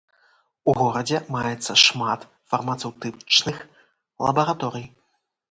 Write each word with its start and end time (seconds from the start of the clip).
У 0.71 0.73
горадзе 0.79 1.19
маецца 1.35 1.75
шмат 1.83 2.25
фармацэўтычных 2.55 3.61
лабараторый. 4.27 4.91